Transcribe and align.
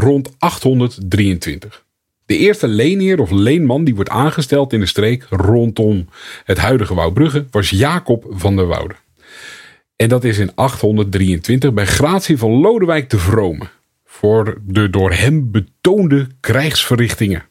rond 0.00 0.30
823. 0.38 1.84
De 2.26 2.36
eerste 2.36 2.68
leenheer 2.68 3.20
of 3.20 3.30
leenman 3.30 3.84
die 3.84 3.94
wordt 3.94 4.10
aangesteld 4.10 4.72
in 4.72 4.80
de 4.80 4.86
streek 4.86 5.26
rondom 5.30 6.08
het 6.44 6.58
huidige 6.58 6.94
Wouwbrugge 6.94 7.46
was 7.50 7.70
Jacob 7.70 8.26
van 8.28 8.56
der 8.56 8.66
Woude. 8.66 8.94
En 9.96 10.08
dat 10.08 10.24
is 10.24 10.38
in 10.38 10.54
823 10.54 11.72
bij 11.72 11.86
gratie 11.86 12.38
van 12.38 12.50
Lodewijk 12.50 13.10
de 13.10 13.18
Vrome 13.18 13.64
voor 14.04 14.60
de 14.66 14.90
door 14.90 15.12
hem 15.12 15.50
betoonde 15.50 16.26
krijgsverrichtingen. 16.40 17.44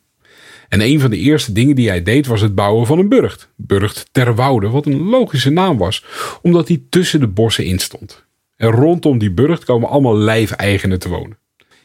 En 0.70 0.82
een 0.82 1.00
van 1.00 1.10
de 1.10 1.18
eerste 1.18 1.52
dingen 1.52 1.76
die 1.76 1.90
hij 1.90 2.04
deed 2.04 2.28
was 2.28 2.42
het 2.42 2.56
bouwen 2.56 2.86
van 2.86 3.00
een 3.00 3.10
burcht. 3.58 4.08
Ter 4.12 4.36
Woude, 4.36 4.70
wat 4.70 4.86
een 4.86 5.02
logische 5.02 5.50
naam 5.50 5.78
was, 5.78 6.06
omdat 6.42 6.68
hij 6.68 6.84
tussen 6.90 7.20
de 7.20 7.28
bossen 7.28 7.66
in 7.66 7.80
stond. 7.80 8.26
En 8.56 8.70
rondom 8.70 9.18
die 9.18 9.32
burcht 9.32 9.64
komen 9.64 9.90
allemaal 9.90 10.18
lijfeigenen 10.18 11.00
te 11.00 11.10
wonen. 11.10 11.42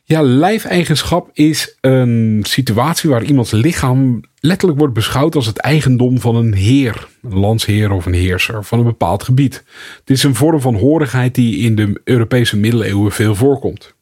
Ja, 0.08 0.22
lijfeigenschap 0.22 1.30
is 1.32 1.76
een 1.80 2.40
situatie 2.46 3.10
waar 3.10 3.24
iemands 3.24 3.50
lichaam 3.50 4.20
letterlijk 4.40 4.78
wordt 4.78 4.94
beschouwd 4.94 5.34
als 5.34 5.46
het 5.46 5.58
eigendom 5.58 6.20
van 6.20 6.36
een 6.36 6.54
heer, 6.54 7.08
een 7.22 7.38
landsheer 7.38 7.90
of 7.90 8.06
een 8.06 8.14
heerser 8.14 8.64
van 8.64 8.78
een 8.78 8.84
bepaald 8.84 9.22
gebied. 9.22 9.64
Het 9.98 10.10
is 10.10 10.22
een 10.22 10.34
vorm 10.34 10.60
van 10.60 10.74
horigheid 10.74 11.34
die 11.34 11.58
in 11.58 11.74
de 11.74 12.00
Europese 12.04 12.56
middeleeuwen 12.56 13.12
veel 13.12 13.34
voorkomt. 13.34 13.94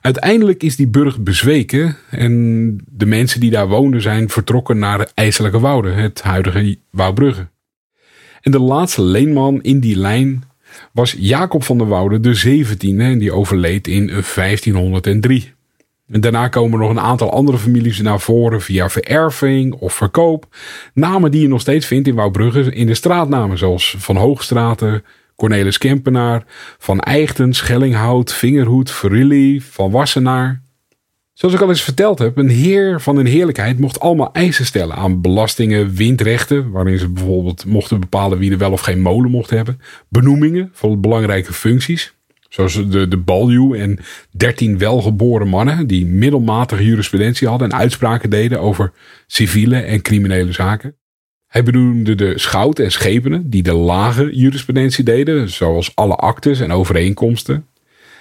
Uiteindelijk 0.00 0.62
is 0.62 0.76
die 0.76 0.88
burcht 0.88 1.24
bezweken 1.24 1.96
en 2.10 2.84
de 2.86 3.06
mensen 3.06 3.40
die 3.40 3.50
daar 3.50 3.68
woonden 3.68 4.02
zijn 4.02 4.28
vertrokken 4.28 4.78
naar 4.78 5.10
IJselijke 5.14 5.60
Wouden, 5.60 5.94
het 5.94 6.22
huidige 6.22 6.78
Wouwbrugge. 6.90 7.48
En 8.40 8.50
de 8.50 8.60
laatste 8.60 9.02
leenman 9.02 9.62
in 9.62 9.80
die 9.80 9.96
lijn 9.96 10.47
was 10.92 11.14
Jacob 11.18 11.64
van 11.64 11.78
der 11.78 11.86
Woude 11.86 12.20
de 12.20 12.64
17e 12.66 12.98
en 12.98 13.18
die 13.18 13.32
overleed 13.32 13.86
in 13.86 14.06
1503. 14.06 15.52
En 16.08 16.20
daarna 16.20 16.48
komen 16.48 16.78
nog 16.78 16.90
een 16.90 17.00
aantal 17.00 17.32
andere 17.32 17.58
families 17.58 18.00
naar 18.00 18.20
voren 18.20 18.60
via 18.60 18.88
vererving 18.88 19.74
of 19.74 19.94
verkoop. 19.94 20.46
Namen 20.94 21.30
die 21.30 21.40
je 21.40 21.48
nog 21.48 21.60
steeds 21.60 21.86
vindt 21.86 22.08
in 22.08 22.14
Wouwbrugge 22.14 22.74
in 22.74 22.86
de 22.86 22.94
straatnamen, 22.94 23.58
zoals 23.58 23.94
Van 23.98 24.16
Hoogstraten, 24.16 25.04
Cornelis 25.36 25.78
Kempenaar, 25.78 26.44
Van 26.78 27.00
Eichten, 27.00 27.52
Schellinghout, 27.52 28.32
Vingerhoed, 28.32 28.90
Verrilli, 28.90 29.60
Van 29.60 29.90
Wassenaar. 29.90 30.62
Zoals 31.38 31.54
ik 31.54 31.60
al 31.60 31.68
eens 31.68 31.82
verteld 31.82 32.18
heb, 32.18 32.36
een 32.36 32.48
heer 32.48 33.00
van 33.00 33.16
een 33.16 33.26
heerlijkheid 33.26 33.78
mocht 33.78 34.00
allemaal 34.00 34.32
eisen 34.32 34.66
stellen 34.66 34.96
aan 34.96 35.20
belastingen, 35.20 35.94
windrechten, 35.94 36.70
waarin 36.70 36.98
ze 36.98 37.08
bijvoorbeeld 37.08 37.64
mochten 37.64 38.00
bepalen 38.00 38.38
wie 38.38 38.50
er 38.50 38.58
wel 38.58 38.72
of 38.72 38.80
geen 38.80 39.00
molen 39.00 39.30
mocht 39.30 39.50
hebben, 39.50 39.80
benoemingen 40.08 40.70
van 40.72 41.00
belangrijke 41.00 41.52
functies, 41.52 42.14
zoals 42.48 42.74
de, 42.88 43.08
de 43.08 43.16
baljuw 43.16 43.74
en 43.74 43.98
dertien 44.30 44.78
welgeboren 44.78 45.48
mannen 45.48 45.86
die 45.86 46.06
middelmatige 46.06 46.84
jurisprudentie 46.84 47.48
hadden 47.48 47.70
en 47.70 47.78
uitspraken 47.78 48.30
deden 48.30 48.60
over 48.60 48.92
civiele 49.26 49.76
en 49.76 50.02
criminele 50.02 50.52
zaken. 50.52 50.96
Hij 51.46 51.62
benoemde 51.62 52.14
de 52.14 52.38
schouten 52.38 52.84
en 52.84 52.92
schepenen 52.92 53.50
die 53.50 53.62
de 53.62 53.74
lage 53.74 54.36
jurisprudentie 54.36 55.04
deden, 55.04 55.48
zoals 55.48 55.94
alle 55.94 56.14
actes 56.14 56.60
en 56.60 56.72
overeenkomsten. 56.72 57.66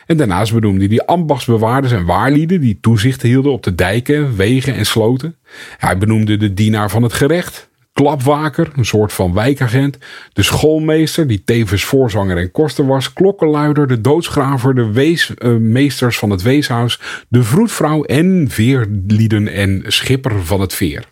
En 0.08 0.18
daarnaast 0.18 0.54
benoemde 0.54 0.88
hij 0.88 1.06
ambachtsbewaarders 1.06 1.94
en 1.94 2.06
waarlieden 2.06 2.62
die 2.62 2.78
toezicht 2.82 3.22
hielden 3.22 3.52
op 3.52 3.64
de 3.64 3.76
dijken, 3.76 4.36
wegen 4.36 4.76
en 4.76 4.86
sloten. 4.86 5.36
Hij 5.78 5.98
benoemde 5.98 6.38
de 6.38 6.54
dienaar 6.54 6.90
van 6.90 7.04
het 7.04 7.14
gerecht, 7.14 7.70
klapwaker, 7.94 8.72
een 8.76 8.86
soort 8.86 9.14
van 9.14 9.34
wijkagent, 9.34 9.98
de 10.34 10.44
schoolmeester 10.44 11.28
die 11.28 11.44
tevens 11.44 11.84
voorzanger 11.84 12.38
en 12.38 12.52
koster 12.52 12.86
was, 12.88 13.14
klokkenluider, 13.14 13.88
de 13.88 14.02
doodsgraver, 14.02 14.76
de 14.76 14.92
weesmeesters 14.92 16.18
van 16.18 16.30
het 16.30 16.42
weeshuis, 16.42 17.00
de 17.30 17.44
vroedvrouw 17.44 18.04
en 18.04 18.46
veerlieden 18.50 19.48
en 19.48 19.84
schipper 19.88 20.46
van 20.46 20.62
het 20.62 20.74
veer. 20.74 21.04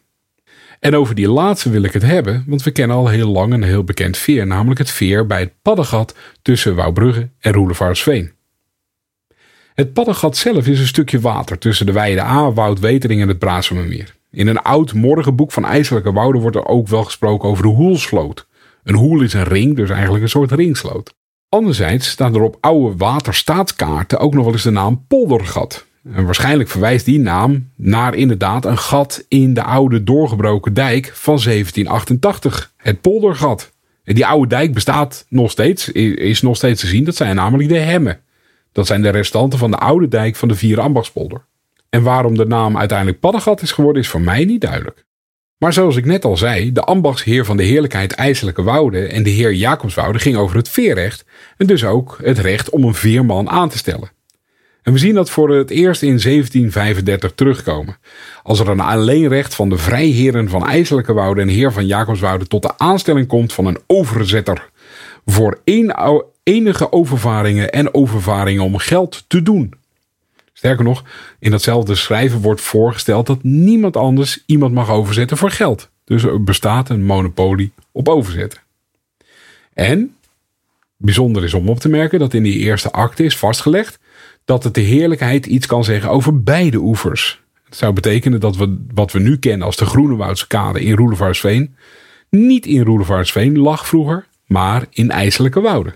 En 0.79 0.95
over 0.95 1.15
die 1.15 1.29
laatste 1.29 1.69
wil 1.69 1.83
ik 1.83 1.93
het 1.93 2.03
hebben, 2.03 2.43
want 2.47 2.63
we 2.63 2.71
kennen 2.71 2.97
al 2.97 3.07
heel 3.07 3.29
lang 3.29 3.53
een 3.53 3.63
heel 3.63 3.83
bekend 3.83 4.17
veer, 4.17 4.47
namelijk 4.47 4.79
het 4.79 4.91
veer 4.91 5.27
bij 5.27 5.39
het 5.39 5.53
paddengat 5.61 6.15
tussen 6.41 6.75
Wouwbrugge 6.75 7.29
en 7.39 7.53
Roelevarensveen. 7.53 8.31
Het 9.75 9.93
paddengat 9.93 10.37
zelf 10.37 10.67
is 10.67 10.79
een 10.79 10.87
stukje 10.87 11.19
water 11.19 11.57
tussen 11.57 11.85
de 11.85 11.91
weide 11.91 12.21
A, 12.21 12.51
Woudwetering 12.51 13.21
en 13.21 13.27
het 13.27 13.39
Braasemermeer. 13.39 14.15
In 14.31 14.47
een 14.47 14.61
oud 14.61 14.93
morgenboek 14.93 15.51
van 15.51 15.65
IJselijke 15.65 16.11
Wouden 16.11 16.41
wordt 16.41 16.55
er 16.55 16.67
ook 16.67 16.87
wel 16.87 17.03
gesproken 17.03 17.49
over 17.49 17.63
de 17.63 17.69
hoelsloot. 17.69 18.47
Een 18.83 18.95
hoel 18.95 19.21
is 19.21 19.33
een 19.33 19.43
ring, 19.43 19.75
dus 19.75 19.89
eigenlijk 19.89 20.23
een 20.23 20.29
soort 20.29 20.51
ringsloot. 20.51 21.13
Anderzijds 21.49 22.09
staan 22.09 22.35
er 22.35 22.41
op 22.41 22.57
oude 22.59 22.97
waterstaatskaarten 22.97 24.19
ook 24.19 24.33
nog 24.33 24.43
wel 24.43 24.53
eens 24.53 24.63
de 24.63 24.69
naam 24.69 25.05
poldergat. 25.07 25.85
En 26.13 26.25
waarschijnlijk 26.25 26.69
verwijst 26.69 27.05
die 27.05 27.19
naam 27.19 27.69
naar 27.75 28.15
inderdaad 28.15 28.65
een 28.65 28.77
gat 28.77 29.25
in 29.27 29.53
de 29.53 29.63
oude 29.63 30.03
doorgebroken 30.03 30.73
dijk 30.73 31.11
van 31.13 31.39
1788. 31.43 32.73
Het 32.77 33.01
poldergat. 33.01 33.71
En 34.03 34.15
die 34.15 34.25
oude 34.25 34.47
dijk 34.47 34.73
bestaat 34.73 35.25
nog 35.29 35.51
steeds, 35.51 35.91
is 35.91 36.41
nog 36.41 36.55
steeds 36.55 36.81
te 36.81 36.87
zien. 36.87 37.03
Dat 37.03 37.15
zijn 37.15 37.35
namelijk 37.35 37.69
de 37.69 37.77
hemmen. 37.77 38.19
Dat 38.75 38.87
zijn 38.87 39.01
de 39.01 39.09
restanten 39.09 39.59
van 39.59 39.71
de 39.71 39.77
oude 39.77 40.07
dijk 40.07 40.35
van 40.35 40.47
de 40.47 40.55
Vier 40.55 40.79
Ambachtspolder. 40.79 41.45
En 41.89 42.03
waarom 42.03 42.37
de 42.37 42.45
naam 42.45 42.77
uiteindelijk 42.77 43.19
Paddengat 43.19 43.61
is 43.61 43.71
geworden 43.71 44.01
is 44.01 44.07
voor 44.07 44.21
mij 44.21 44.45
niet 44.45 44.61
duidelijk. 44.61 45.05
Maar 45.57 45.73
zoals 45.73 45.95
ik 45.95 46.05
net 46.05 46.25
al 46.25 46.37
zei, 46.37 46.71
de 46.71 46.81
ambachtsheer 46.81 47.45
van 47.45 47.57
de 47.57 47.63
heerlijkheid 47.63 48.13
IJselijke 48.13 48.63
Wouden 48.63 49.09
en 49.11 49.23
de 49.23 49.29
heer 49.29 49.53
Jacobswoude 49.53 50.19
ging 50.19 50.35
over 50.35 50.55
het 50.55 50.69
veerrecht 50.69 51.25
en 51.57 51.67
dus 51.67 51.83
ook 51.85 52.17
het 52.23 52.39
recht 52.39 52.69
om 52.69 52.83
een 52.83 52.93
veerman 52.93 53.49
aan 53.49 53.69
te 53.69 53.77
stellen. 53.77 54.11
En 54.81 54.93
we 54.93 54.99
zien 54.99 55.13
dat 55.13 55.29
voor 55.29 55.55
het 55.55 55.69
eerst 55.69 56.01
in 56.01 56.19
1735 56.19 57.31
terugkomen. 57.35 57.97
Als 58.43 58.59
er 58.59 58.69
een 58.69 58.79
alleenrecht 58.79 59.55
van 59.55 59.69
de 59.69 59.77
vrijheren 59.77 60.49
van 60.49 60.67
IJselijke 60.67 61.13
Wouden 61.13 61.43
en 61.43 61.53
heer 61.53 61.71
van 61.71 61.85
Jacobswoude 61.85 62.47
tot 62.47 62.61
de 62.61 62.77
aanstelling 62.77 63.27
komt 63.27 63.53
van 63.53 63.65
een 63.65 63.79
overzetter 63.87 64.69
voor 65.25 65.61
één 65.63 65.95
enige 66.45 66.91
overvaringen 66.91 67.71
en 67.71 67.93
overvaringen 67.93 68.63
om 68.63 68.77
geld 68.77 69.23
te 69.27 69.41
doen. 69.41 69.73
Sterker 70.53 70.83
nog, 70.83 71.03
in 71.39 71.51
datzelfde 71.51 71.95
schrijven 71.95 72.41
wordt 72.41 72.61
voorgesteld 72.61 73.27
dat 73.27 73.43
niemand 73.43 73.97
anders 73.97 74.43
iemand 74.45 74.73
mag 74.73 74.89
overzetten 74.89 75.37
voor 75.37 75.51
geld. 75.51 75.89
Dus 76.03 76.23
er 76.23 76.43
bestaat 76.43 76.89
een 76.89 77.05
monopolie 77.05 77.71
op 77.91 78.09
overzetten. 78.09 78.59
En 79.73 80.15
bijzonder 80.97 81.43
is 81.43 81.53
om 81.53 81.69
op 81.69 81.79
te 81.79 81.89
merken 81.89 82.19
dat 82.19 82.33
in 82.33 82.43
die 82.43 82.57
eerste 82.57 82.91
akte 82.91 83.23
is 83.23 83.37
vastgelegd 83.37 83.99
dat 84.45 84.63
het 84.63 84.73
de 84.73 84.81
heerlijkheid 84.81 85.45
iets 85.45 85.65
kan 85.65 85.83
zeggen 85.83 86.09
over 86.09 86.43
beide 86.43 86.77
oevers. 86.77 87.41
Het 87.63 87.75
zou 87.75 87.93
betekenen 87.93 88.39
dat 88.39 88.55
we 88.55 88.85
wat 88.93 89.11
we 89.11 89.19
nu 89.19 89.37
kennen 89.37 89.65
als 89.65 89.75
de 89.75 89.85
Groenewoudse 89.85 90.47
kade 90.47 90.81
in 90.81 90.95
Roelevaarsveen 90.95 91.75
niet 92.29 92.65
in 92.65 92.83
Roelevaarsveen 92.83 93.57
lag 93.57 93.87
vroeger, 93.87 94.27
maar 94.45 94.85
in 94.89 95.11
IJselijke 95.11 95.61
Wouden. 95.61 95.93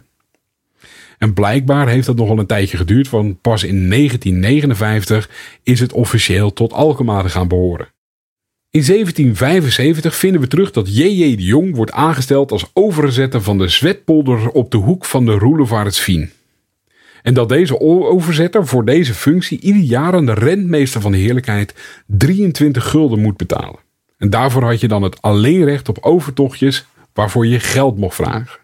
En 1.19 1.33
blijkbaar 1.33 1.88
heeft 1.88 2.06
dat 2.06 2.16
nogal 2.16 2.39
een 2.39 2.45
tijdje 2.45 2.77
geduurd, 2.77 3.10
want 3.10 3.42
pas 3.42 3.63
in 3.63 3.89
1959 3.89 5.30
is 5.63 5.80
het 5.80 5.94
officieel 5.94 6.54
tot 6.54 6.74
Alkmaar 6.74 7.30
gaan 7.30 7.48
behoren. 7.48 7.88
In 8.71 8.86
1775 8.86 10.16
vinden 10.16 10.42
we 10.42 10.48
terug 10.48 10.71
dat 10.71 10.95
J.J. 10.95 11.36
de 11.36 11.44
Jong 11.44 11.75
wordt 11.75 11.92
aangesteld 11.92 12.51
als 12.51 12.69
overzetter 12.74 13.42
van 13.42 13.57
de 13.57 13.68
Zwetpolder 13.68 14.50
op 14.50 14.71
de 14.71 14.77
hoek 14.77 15.06
van 15.06 15.25
de 15.25 15.31
Roelevaartsvien. 15.31 16.31
En 17.21 17.33
dat 17.33 17.50
deze 17.50 17.80
overzetter 17.80 18.68
voor 18.68 18.86
deze 18.86 19.13
functie 19.13 19.60
ieder 19.60 19.81
jaar 19.81 20.13
aan 20.13 20.25
de 20.25 20.33
rentmeester 20.33 21.01
van 21.01 21.12
de 21.12 21.18
heerlijkheid 21.18 21.75
23 22.06 22.89
gulden 22.89 23.19
moet 23.19 23.38
betalen. 23.38 23.80
En 24.18 24.30
daarvoor 24.30 24.63
had 24.63 24.80
je 24.80 24.88
dan 24.88 25.04
het 25.04 25.21
alleenrecht 25.21 25.89
op 25.89 25.98
overtochtjes 26.01 26.86
waarvoor 27.13 27.45
je 27.45 27.60
geld 27.60 27.98
mocht 27.98 28.16
vragen. 28.16 28.58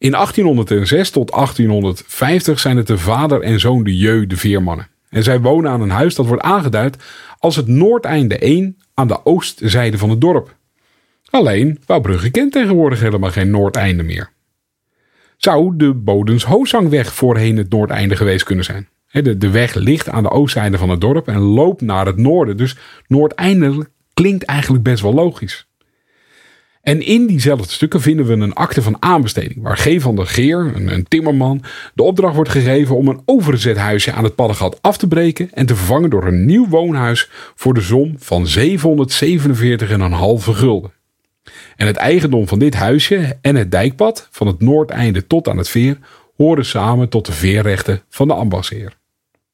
In 0.00 0.10
1806 0.10 1.10
tot 1.10 1.30
1850 1.30 2.58
zijn 2.58 2.76
het 2.76 2.86
de 2.86 2.98
vader 2.98 3.40
en 3.40 3.60
zoon 3.60 3.84
de 3.84 3.96
Jeu 3.96 4.26
de 4.26 4.36
Veermannen. 4.36 4.88
En 5.08 5.22
zij 5.22 5.40
wonen 5.40 5.70
aan 5.70 5.80
een 5.80 5.90
huis 5.90 6.14
dat 6.14 6.26
wordt 6.26 6.42
aangeduid 6.42 6.96
als 7.38 7.56
het 7.56 7.66
Noordeinde 7.66 8.38
1 8.38 8.78
aan 8.94 9.08
de 9.08 9.24
oostzijde 9.26 9.98
van 9.98 10.10
het 10.10 10.20
dorp. 10.20 10.56
Alleen, 11.30 11.78
Wouwbrugge 11.86 12.30
kent 12.30 12.52
tegenwoordig 12.52 13.00
helemaal 13.00 13.30
geen 13.30 13.50
Noordeinde 13.50 14.02
meer. 14.02 14.30
Zou 15.36 15.76
de 15.76 15.94
Bodens 15.94 16.44
Hoosangweg 16.44 17.14
voorheen 17.14 17.56
het 17.56 17.70
Noordeinde 17.70 18.16
geweest 18.16 18.44
kunnen 18.44 18.64
zijn? 18.64 18.88
De, 19.10 19.38
de 19.38 19.50
weg 19.50 19.74
ligt 19.74 20.08
aan 20.08 20.22
de 20.22 20.30
oostzijde 20.30 20.78
van 20.78 20.90
het 20.90 21.00
dorp 21.00 21.28
en 21.28 21.38
loopt 21.38 21.80
naar 21.80 22.06
het 22.06 22.16
noorden. 22.16 22.56
Dus 22.56 22.76
Noordeindelijk 23.06 23.90
klinkt 24.14 24.44
eigenlijk 24.44 24.82
best 24.82 25.02
wel 25.02 25.14
logisch. 25.14 25.69
En 26.82 27.06
in 27.06 27.26
diezelfde 27.26 27.72
stukken 27.72 28.00
vinden 28.00 28.26
we 28.26 28.32
een 28.32 28.54
akte 28.54 28.82
van 28.82 28.96
aanbesteding, 28.98 29.62
waar 29.62 29.76
G. 29.76 30.00
van 30.00 30.16
der 30.16 30.26
Geer, 30.26 30.72
een, 30.74 31.06
timmerman, 31.08 31.62
de 31.94 32.02
opdracht 32.02 32.34
wordt 32.34 32.50
gegeven 32.50 32.96
om 32.96 33.08
een 33.08 33.22
overzet 33.24 33.76
huisje 33.76 34.12
aan 34.12 34.24
het 34.24 34.34
paddengat 34.34 34.82
af 34.82 34.96
te 34.96 35.08
breken 35.08 35.50
en 35.52 35.66
te 35.66 35.76
vervangen 35.76 36.10
door 36.10 36.26
een 36.26 36.46
nieuw 36.46 36.68
woonhuis 36.68 37.30
voor 37.54 37.74
de 37.74 37.80
som 37.80 38.14
van 38.18 38.46
747,5 38.58 38.64
gulden. 40.44 40.92
En 41.76 41.86
het 41.86 41.96
eigendom 41.96 42.48
van 42.48 42.58
dit 42.58 42.74
huisje 42.74 43.38
en 43.40 43.56
het 43.56 43.70
dijkpad, 43.70 44.28
van 44.30 44.46
het 44.46 44.60
noordeinde 44.60 45.26
tot 45.26 45.48
aan 45.48 45.58
het 45.58 45.68
veer, 45.68 45.98
horen 46.36 46.66
samen 46.66 47.08
tot 47.08 47.26
de 47.26 47.32
veerrechten 47.32 48.02
van 48.08 48.28
de 48.28 48.34
ambachtsheer. 48.34 48.92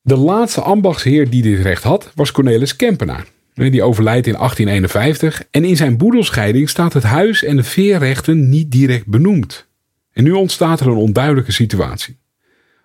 De 0.01 0.17
laatste 0.17 0.61
ambachtsheer 0.61 1.31
die 1.31 1.43
dit 1.43 1.61
recht 1.61 1.83
had, 1.83 2.11
was 2.15 2.33
Cornelis 2.33 2.77
Kempenaar. 2.77 3.27
Die 3.57 3.83
overlijdt 3.83 4.27
in 4.27 4.35
1851 4.35 5.43
en 5.51 5.65
in 5.65 5.77
zijn 5.77 5.97
boedelscheiding 5.97 6.69
staat 6.69 6.93
het 6.93 7.03
huis 7.03 7.45
en 7.45 7.57
de 7.57 7.63
veerrechten 7.63 8.49
niet 8.49 8.71
direct 8.71 9.07
benoemd. 9.07 9.69
En 10.13 10.25
nu 10.25 10.33
ontstaat 10.33 10.81
er 10.81 10.87
een 10.87 10.97
onduidelijke 10.97 11.53
situatie. 11.53 12.19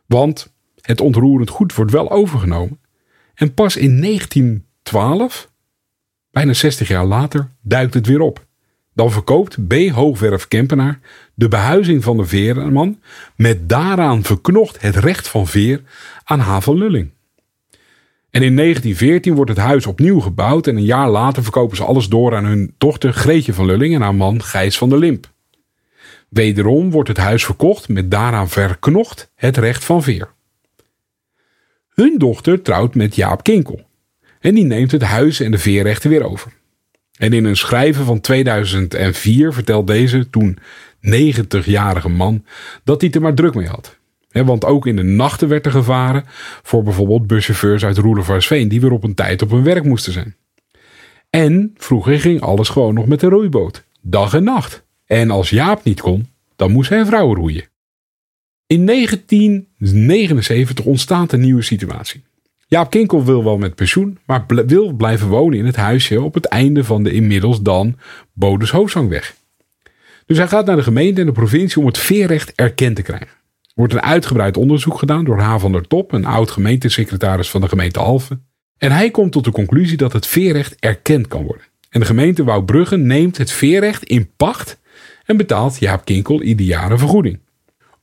Want 0.06 0.53
het 0.81 1.01
ontroerend 1.01 1.50
goed 1.50 1.73
wordt 1.73 1.91
wel 1.91 2.12
overgenomen 2.12 2.79
en 3.33 3.53
pas 3.53 3.75
in 3.75 4.01
1912, 4.01 5.51
bijna 6.31 6.53
60 6.53 6.88
jaar 6.88 7.06
later, 7.06 7.50
duikt 7.62 7.94
het 7.94 8.07
weer 8.07 8.21
op. 8.21 8.45
Dan 8.94 9.12
verkoopt 9.12 9.68
B. 9.68 9.73
Hoogwerf 9.73 10.47
Kempenaar 10.47 11.00
de 11.33 11.47
behuizing 11.47 12.03
van 12.03 12.18
de 12.18 12.25
veerman 12.25 13.00
met 13.35 13.69
daaraan 13.69 14.23
verknocht 14.23 14.81
het 14.81 14.95
recht 14.95 15.27
van 15.27 15.47
veer 15.47 15.81
aan 16.23 16.39
H. 16.39 16.59
van 16.59 16.77
Lulling. 16.77 17.12
En 18.31 18.42
in 18.44 18.56
1914 18.56 19.36
wordt 19.36 19.50
het 19.50 19.60
huis 19.60 19.86
opnieuw 19.86 20.19
gebouwd 20.19 20.68
en 20.68 20.75
een 20.75 20.83
jaar 20.83 21.10
later 21.10 21.44
verkopen 21.44 21.78
ze 21.78 21.83
alles 21.83 22.07
door 22.07 22.36
aan 22.36 22.45
hun 22.45 22.74
dochter 22.78 23.13
Greetje 23.13 23.54
van 23.54 23.66
Lulling 23.66 23.95
en 23.95 24.01
haar 24.01 24.16
man 24.16 24.44
Gijs 24.44 24.78
van 24.78 24.89
der 24.89 25.00
Limp. 25.00 25.31
Wederom 26.30 26.92
wordt 26.92 27.10
het 27.10 27.18
huis 27.18 27.45
verkocht 27.45 27.89
met 27.89 28.12
daaraan 28.12 28.50
verknocht 28.50 29.31
het 29.36 29.57
recht 29.57 29.86
van 29.86 30.04
veer. 30.04 30.30
Hun 31.89 32.18
dochter 32.18 32.62
trouwt 32.62 32.95
met 32.95 33.16
Jaap 33.16 33.44
Kinkel 33.44 33.88
en 34.39 34.56
die 34.56 34.66
neemt 34.66 34.92
het 34.92 35.04
huis 35.04 35.39
en 35.39 35.51
de 35.51 35.57
veerrechten 35.57 36.10
weer 36.10 36.24
over. 36.24 36.51
En 37.18 37.33
in 37.33 37.45
een 37.45 37.57
schrijven 37.57 38.06
van 38.06 38.19
2004 38.19 39.54
vertelt 39.54 39.88
deze 39.88 40.30
toen 40.30 40.57
90-jarige 41.01 42.10
man 42.10 42.45
dat 42.83 43.01
hij 43.01 43.12
er 43.12 43.22
maar 43.22 43.33
druk 43.33 43.54
mee 43.54 43.68
had 43.68 44.00
want 44.31 44.66
ook 44.66 44.88
in 44.88 44.95
de 44.95 45.04
nachten 45.04 45.48
werd 45.48 45.66
er 45.66 45.72
gevaren 45.72 46.24
voor 46.63 46.83
bijvoorbeeld 46.83 47.28
buschauffeurs 47.28 47.86
uit 47.86 47.98
Roelevarsveen 47.98 48.68
die 48.68 48.81
weer 48.81 48.92
op 48.92 49.04
een 49.04 49.13
tijd 49.13 49.42
op 49.42 49.50
hun 49.50 49.63
werk 49.63 49.83
moesten 49.83 50.13
zijn. 50.13 50.36
En 51.30 51.74
vroeger 51.78 52.19
ging 52.19 52.42
alles 52.42 52.69
gewoon 52.69 52.94
nog 52.94 53.06
met 53.06 53.19
de 53.19 53.28
roeiboot, 53.28 53.83
dag 54.01 54.33
en 54.33 54.44
nacht. 54.44 54.83
En 55.06 55.31
als 55.31 55.50
Jaap 55.50 55.83
niet 55.83 56.01
kon, 56.01 56.28
dan 56.56 56.72
moest 56.72 56.89
hij 56.89 57.00
een 57.00 57.06
vrouw 57.06 57.36
roeien. 57.36 57.69
In 58.68 58.86
1979 58.86 60.86
ontstaat 60.86 61.31
een 61.31 61.39
nieuwe 61.39 61.62
situatie. 61.62 62.24
Jaap 62.68 62.89
Kinkel 62.89 63.25
wil 63.25 63.44
wel 63.44 63.57
met 63.57 63.75
pensioen, 63.75 64.18
maar 64.25 64.45
wil 64.66 64.92
blijven 64.92 65.28
wonen 65.28 65.57
in 65.57 65.66
het 65.66 65.75
huisje 65.75 66.22
op 66.22 66.33
het 66.33 66.45
einde 66.45 66.83
van 66.83 67.04
de 67.04 67.12
inmiddels 67.12 67.62
dan 67.62 67.98
Bodes 68.33 68.72
Hoofdzangweg. 68.72 69.36
Dus 70.25 70.38
hij 70.38 70.48
gaat 70.48 70.66
naar 70.66 70.75
de 70.75 70.83
gemeente 70.83 71.19
en 71.19 71.25
de 71.25 71.31
provincie 71.31 71.81
om 71.81 71.88
het 71.88 71.98
veerrecht 71.98 72.54
erkend 72.56 72.95
te 72.95 73.01
krijgen 73.01 73.40
wordt 73.75 73.94
een 73.94 74.01
uitgebreid 74.01 74.57
onderzoek 74.57 74.97
gedaan 75.00 75.23
door 75.23 75.39
H. 75.39 75.59
van 75.59 75.71
der 75.71 75.88
Top, 75.88 76.12
een 76.12 76.25
oud 76.25 76.51
gemeentesecretaris 76.51 77.50
van 77.50 77.62
de 77.62 77.68
gemeente 77.68 78.00
Alphen. 78.00 78.45
En 78.77 78.91
hij 78.91 79.12
komt 79.12 79.31
tot 79.31 79.44
de 79.44 79.51
conclusie 79.51 79.97
dat 79.97 80.13
het 80.13 80.27
veerrecht 80.27 80.75
erkend 80.79 81.27
kan 81.27 81.44
worden. 81.44 81.65
En 81.89 82.00
de 82.00 82.06
gemeente 82.06 82.44
Wouwbrugge 82.44 82.97
neemt 82.97 83.38
het 83.38 83.51
veerrecht 83.51 84.03
in 84.03 84.31
pacht 84.38 84.79
en 85.25 85.38
betaalt 85.38 85.79
Jaap 85.79 86.06
Kinkel 86.06 86.41
ieder 86.41 86.65
jaar 86.65 86.97
vergoeding. 86.97 87.39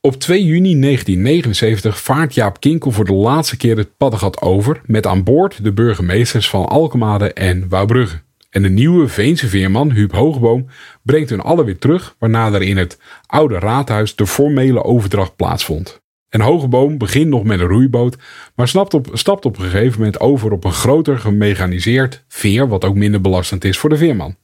Op 0.01 0.19
2 0.19 0.43
juni 0.43 0.79
1979 0.79 2.01
vaart 2.01 2.33
Jaap 2.33 2.59
Kinkel 2.59 2.91
voor 2.91 3.05
de 3.05 3.13
laatste 3.13 3.57
keer 3.57 3.77
het 3.77 3.97
Paddengat 3.97 4.41
over 4.41 4.81
met 4.85 5.07
aan 5.07 5.23
boord 5.23 5.63
de 5.63 5.73
burgemeesters 5.73 6.49
van 6.49 6.65
Alkemade 6.65 7.33
en 7.33 7.69
Wouwbrugge. 7.69 8.21
En 8.49 8.61
de 8.61 8.69
nieuwe 8.69 9.07
Veense 9.07 9.47
veerman, 9.47 9.91
Huub 9.91 10.11
Hoogboom, 10.11 10.67
brengt 11.03 11.29
hun 11.29 11.41
alle 11.41 11.63
weer 11.63 11.77
terug, 11.77 12.15
waarna 12.19 12.53
er 12.53 12.61
in 12.61 12.77
het 12.77 12.99
oude 13.25 13.59
raadhuis 13.59 14.15
de 14.15 14.27
formele 14.27 14.83
overdracht 14.83 15.35
plaatsvond. 15.35 16.01
En 16.29 16.41
Hogeboom 16.41 16.97
begint 16.97 17.27
nog 17.27 17.43
met 17.43 17.59
een 17.59 17.67
roeiboot, 17.67 18.17
maar 18.55 18.71
op, 18.89 19.09
stapt 19.13 19.45
op 19.45 19.57
een 19.57 19.63
gegeven 19.63 19.97
moment 19.97 20.19
over 20.19 20.51
op 20.51 20.63
een 20.63 20.71
groter 20.71 21.19
gemechaniseerd 21.19 22.23
veer, 22.27 22.67
wat 22.67 22.85
ook 22.85 22.95
minder 22.95 23.21
belastend 23.21 23.63
is 23.63 23.77
voor 23.77 23.89
de 23.89 23.97
veerman. 23.97 24.35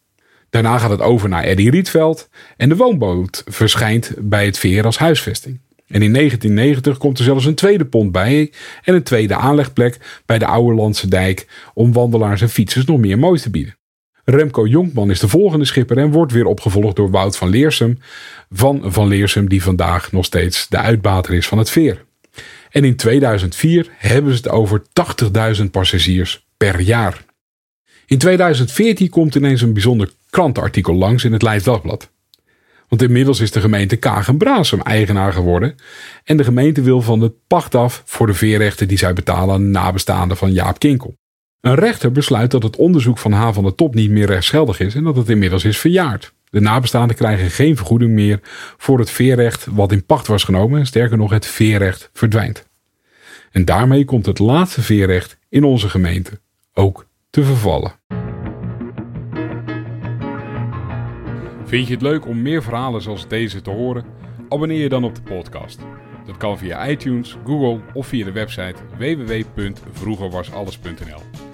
Daarna 0.49 0.77
gaat 0.77 0.89
het 0.89 1.01
over 1.01 1.29
naar 1.29 1.43
Eddy 1.43 1.69
Rietveld 1.69 2.29
en 2.57 2.69
de 2.69 2.75
woonboot 2.75 3.43
verschijnt 3.45 4.13
bij 4.19 4.45
het 4.45 4.57
veer 4.57 4.85
als 4.85 4.97
huisvesting. 4.97 5.59
En 5.87 6.01
in 6.01 6.13
1990 6.13 6.97
komt 6.97 7.17
er 7.17 7.23
zelfs 7.23 7.45
een 7.45 7.55
tweede 7.55 7.85
pont 7.85 8.11
bij 8.11 8.51
en 8.83 8.95
een 8.95 9.03
tweede 9.03 9.35
aanlegplek 9.35 10.21
bij 10.25 10.39
de 10.39 10.45
Oude 10.45 10.75
Landse 10.75 11.07
Dijk 11.07 11.47
om 11.73 11.93
wandelaars 11.93 12.41
en 12.41 12.49
fietsers 12.49 12.85
nog 12.85 12.99
meer 12.99 13.19
moois 13.19 13.41
te 13.41 13.49
bieden. 13.49 13.75
Remco 14.25 14.67
Jonkman 14.67 15.09
is 15.09 15.19
de 15.19 15.27
volgende 15.27 15.65
schipper 15.65 15.97
en 15.97 16.11
wordt 16.11 16.31
weer 16.31 16.45
opgevolgd 16.45 16.95
door 16.95 17.11
Wout 17.11 17.37
van 17.37 17.49
Leersum. 17.49 17.99
Van 18.49 18.81
Van 18.83 19.07
Leersum 19.07 19.49
die 19.49 19.63
vandaag 19.63 20.11
nog 20.11 20.25
steeds 20.25 20.67
de 20.67 20.77
uitbater 20.77 21.33
is 21.33 21.47
van 21.47 21.57
het 21.57 21.69
veer. 21.69 22.05
En 22.69 22.83
in 22.83 22.95
2004 22.95 23.89
hebben 23.97 24.31
ze 24.31 24.37
het 24.37 24.49
over 24.49 24.81
80.000 25.57 25.63
passagiers 25.71 26.45
per 26.57 26.79
jaar. 26.79 27.25
In 28.05 28.17
2014 28.17 29.09
komt 29.09 29.35
ineens 29.35 29.61
een 29.61 29.73
bijzonder 29.73 30.11
krantenartikel 30.29 30.93
langs 30.93 31.23
in 31.23 31.33
het 31.33 31.41
Leids 31.41 31.63
Dagblad. 31.63 32.09
Want 32.87 33.01
inmiddels 33.01 33.39
is 33.39 33.51
de 33.51 33.61
gemeente 33.61 33.95
Kagen-Brasem 33.95 34.81
eigenaar 34.81 35.33
geworden. 35.33 35.75
En 36.23 36.37
de 36.37 36.43
gemeente 36.43 36.81
wil 36.81 37.01
van 37.01 37.21
het 37.21 37.33
pacht 37.47 37.75
af 37.75 38.03
voor 38.05 38.27
de 38.27 38.33
veerrechten 38.33 38.87
die 38.87 38.97
zij 38.97 39.13
betalen 39.13 39.55
aan 39.55 39.71
nabestaanden 39.71 40.37
van 40.37 40.53
Jaap 40.53 40.79
Kinkel. 40.79 41.15
Een 41.65 41.75
rechter 41.75 42.11
besluit 42.11 42.51
dat 42.51 42.63
het 42.63 42.75
onderzoek 42.75 43.17
van 43.17 43.31
H 43.31 43.51
van 43.51 43.63
de 43.63 43.75
Top 43.75 43.95
niet 43.95 44.09
meer 44.09 44.25
rechtsgeldig 44.25 44.79
is 44.79 44.95
en 44.95 45.03
dat 45.03 45.15
het 45.15 45.29
inmiddels 45.29 45.63
is 45.63 45.77
verjaard. 45.77 46.33
De 46.49 46.59
nabestaanden 46.59 47.15
krijgen 47.15 47.49
geen 47.49 47.75
vergoeding 47.75 48.11
meer 48.11 48.39
voor 48.77 48.99
het 48.99 49.09
veerrecht 49.09 49.67
wat 49.71 49.91
in 49.91 50.05
pacht 50.05 50.27
was 50.27 50.43
genomen. 50.43 50.85
Sterker 50.85 51.17
nog, 51.17 51.31
het 51.31 51.45
veerrecht 51.45 52.09
verdwijnt. 52.13 52.67
En 53.51 53.65
daarmee 53.65 54.05
komt 54.05 54.25
het 54.25 54.39
laatste 54.39 54.81
veerrecht 54.81 55.37
in 55.49 55.63
onze 55.63 55.89
gemeente 55.89 56.39
ook 56.73 57.07
te 57.29 57.43
vervallen. 57.43 57.93
Vind 61.65 61.87
je 61.87 61.93
het 61.93 62.01
leuk 62.01 62.27
om 62.27 62.41
meer 62.41 62.63
verhalen 62.63 63.01
zoals 63.01 63.27
deze 63.27 63.61
te 63.61 63.69
horen? 63.69 64.05
Abonneer 64.49 64.81
je 64.81 64.89
dan 64.89 65.03
op 65.03 65.15
de 65.15 65.21
podcast. 65.21 65.79
Dat 66.25 66.37
kan 66.37 66.57
via 66.57 66.87
iTunes, 66.87 67.37
Google 67.45 67.79
of 67.93 68.07
via 68.07 68.25
de 68.25 68.31
website 68.31 68.75
www.vroegerwasalles.nl. 68.97 71.44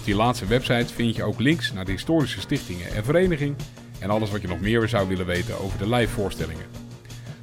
Op 0.00 0.06
die 0.06 0.14
laatste 0.14 0.46
website 0.46 0.94
vind 0.94 1.16
je 1.16 1.22
ook 1.22 1.40
links 1.40 1.72
naar 1.72 1.84
de 1.84 1.90
historische 1.90 2.40
stichtingen 2.40 2.92
en 2.94 3.04
vereniging 3.04 3.56
en 3.98 4.10
alles 4.10 4.30
wat 4.30 4.40
je 4.40 4.48
nog 4.48 4.60
meer 4.60 4.88
zou 4.88 5.08
willen 5.08 5.26
weten 5.26 5.60
over 5.60 5.78
de 5.78 5.88
live 5.88 6.12
voorstellingen. 6.12 6.64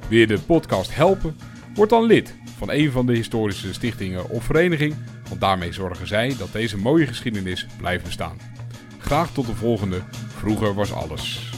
Wil 0.08 0.18
je 0.18 0.26
de 0.26 0.38
podcast 0.38 0.94
helpen? 0.94 1.36
Word 1.74 1.90
dan 1.90 2.04
lid 2.04 2.34
van 2.56 2.70
een 2.70 2.90
van 2.90 3.06
de 3.06 3.12
historische 3.12 3.72
stichtingen 3.72 4.30
of 4.30 4.44
vereniging, 4.44 4.94
want 5.28 5.40
daarmee 5.40 5.72
zorgen 5.72 6.06
zij 6.06 6.34
dat 6.38 6.52
deze 6.52 6.78
mooie 6.78 7.06
geschiedenis 7.06 7.66
blijft 7.76 8.04
bestaan. 8.04 8.38
Graag 8.98 9.32
tot 9.32 9.46
de 9.46 9.54
volgende. 9.54 10.00
Vroeger 10.28 10.74
was 10.74 10.92
alles. 10.92 11.57